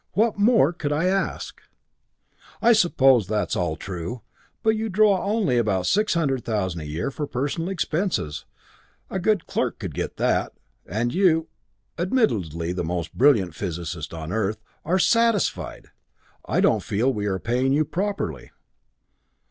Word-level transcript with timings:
What 0.13 0.35
more 0.39 0.73
could 0.73 0.91
I 0.91 1.05
ask?" 1.05 1.61
"I 2.59 2.73
suppose 2.73 3.27
that's 3.27 3.55
all 3.55 3.75
true 3.75 4.23
but 4.63 4.71
you 4.71 4.89
draw 4.89 5.23
only 5.23 5.59
about 5.59 5.85
six 5.85 6.15
thousand 6.15 6.81
a 6.81 6.85
year 6.87 7.11
for 7.11 7.27
personal 7.27 7.69
expenses 7.69 8.45
a 9.11 9.19
good 9.19 9.45
clerk 9.45 9.77
could 9.77 9.93
get 9.93 10.17
that 10.17 10.53
and 10.87 11.13
you, 11.13 11.49
admittedly 11.99 12.73
the 12.73 12.83
most 12.83 13.15
brilliant 13.15 13.53
physicist 13.53 14.11
of 14.11 14.29
the 14.29 14.35
Earth, 14.35 14.57
are 14.83 14.97
satisfied! 14.97 15.91
I 16.45 16.61
don't 16.61 16.81
feel 16.81 17.13
we're 17.13 17.37
paying 17.37 17.71
you 17.71 17.85
properly!" 17.85 18.49